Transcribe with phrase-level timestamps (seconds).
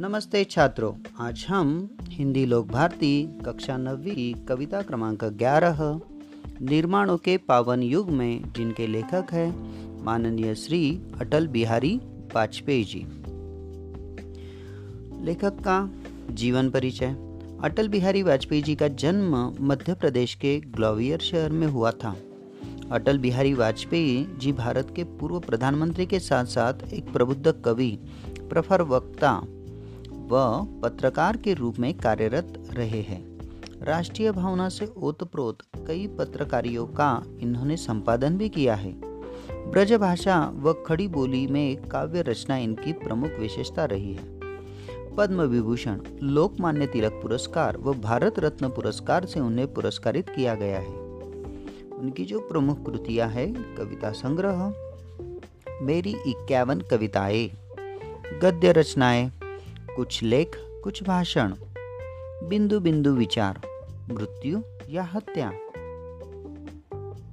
[0.00, 6.00] नमस्ते छात्रों, आज हम हिंदी लोक भारती कक्षा नवी कविता क्रमांक 11
[6.62, 12.00] निर्माणों के पावन युग में जिनके लेखक हैं माननीय श्री अटल बिहारी
[12.34, 13.06] वाजपेयी जी।
[15.24, 15.90] लेखक का
[16.30, 17.16] जीवन परिचय।
[17.62, 22.16] अटल बिहारी वाजपेयी जी का जन्म मध्य प्रदेश के ग्लोवियर शहर में हुआ था।
[22.92, 27.98] अटल बिहारी वाजपेयी जी भारत के पूर्व प्रधानमंत्री के साथ साथ एक प्रबुद्ध कवि,
[28.28, 29.42] प्रफर वक्ता
[30.30, 33.38] व पत्रकार के रूप में कार्यरत रहे हैं।
[33.82, 38.92] राष्ट्रीय भावना से ओतप्रोत कई पत्रकारियों का इन्होंने संपादन भी किया है।
[39.70, 44.40] ब्रज भाषा व खड़ी बोली में काव्य रचना इनकी प्रमुख विशेषता रही है।
[45.16, 50.94] पद्म विभूषण लोकमान्य तिलक पुरस्कार व भारत रत्न पुरस्कार से उन्हें पुरस्कारित किया गया है।
[51.98, 54.74] उनकी जो प्रमुख कृतियाँ है, कविता संग्रह,
[55.82, 57.50] मेरी इक्यावन कविताएँ,
[58.42, 59.39] गद्य रचनाएँ
[59.96, 60.50] कुछ लेख,
[60.84, 61.54] कुछ भाषण
[62.48, 63.60] बिंदु बिंदु विचार,
[64.12, 64.60] मृत्यु
[64.90, 65.52] या हत्या।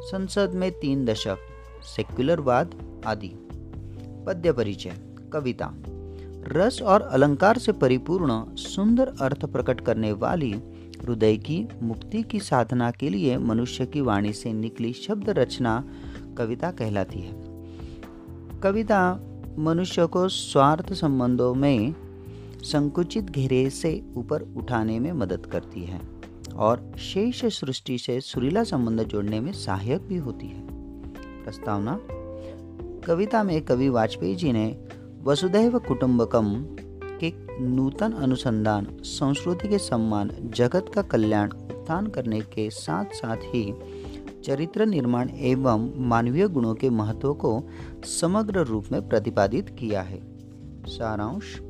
[0.00, 1.36] संसद में तीन दशक
[1.82, 2.74] सेक्युलरवाद
[3.06, 3.32] आदि।
[4.26, 4.92] पद्य परिचय,
[5.32, 5.74] कविता।
[6.48, 10.52] रस और अलंकार से परिपूर्ण, सुंदर अर्थ प्रकट करने वाली,
[11.02, 15.84] हृदय की मुक्ति की साधना के लिए मनुष्य की वाणी से निकली शब्द रचना
[16.38, 17.32] कविता कहलाती है।
[18.60, 19.20] कविता
[19.58, 21.94] मनुष्य को स्वार्थ संबंधों में
[22.64, 26.00] संकुचित घेरे से ऊपर उठाने में मदद करती है
[26.56, 30.66] और शेष सृष्टि से सुरीला संबंध जोड़ने में सहायक भी होती है।
[31.44, 31.98] प्रस्तावना,
[33.06, 34.84] कविता में कवि वाजपेयी जी ने
[35.22, 36.54] वसुदैव कुटुंबकम
[37.24, 43.74] के नूतन अनुसंधान, संस्कृति के सम्मान, जगत का कल्याण उत्थान करने के साथ साथ ही
[44.44, 47.62] चरित्र निर्माण एवं मानवीय गुणों के महत्व को
[48.04, 50.20] समग्र रूप में प्रतिपादित किया है।
[50.86, 51.60] सारांश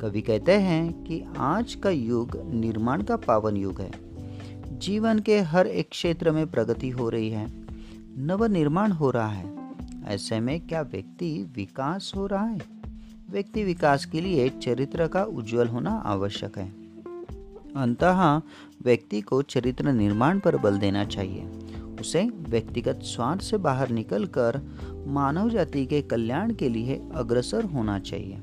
[0.00, 3.90] कवि कहते हैं कि आज का युग निर्माण का पावन युग है।
[4.78, 7.52] जीवन के हर एक क्षेत्र में प्रगति हो रही है।
[8.18, 9.56] नव निर्माण हो रहा है।
[10.04, 12.58] ऐसे में क्या व्यक्ति विकास हो रहा है?
[13.30, 16.68] व्यक्ति विकास के लिए चरित्र का उज्जवल होना आवश्यक है।
[17.76, 18.40] अंतः
[18.84, 21.42] व्यक्ति को चरित्र निर्माण पर बल देना चाहिए।
[22.00, 24.60] उसे व्यक्तिगत स्वार्थ से बाहर निकलकर
[25.06, 28.36] मानव जाति के कल्याण के लिए अग्रसर होना चाहिए।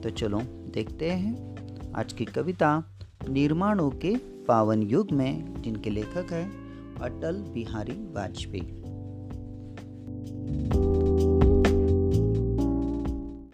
[0.00, 2.84] तो चलो देखते हैं। आज की कविता
[3.28, 6.48] निर्माणों के पावन युग में, जिनके लेखक हैं
[6.98, 8.81] अटल बिहारी वाजपेयी।